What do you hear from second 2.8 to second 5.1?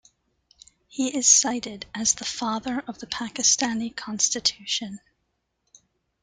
of the Pakistani Constitution'.